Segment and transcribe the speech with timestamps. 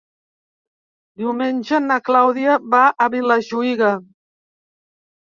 [1.23, 3.91] Diumenge na Clàudia va a Vilajuïga.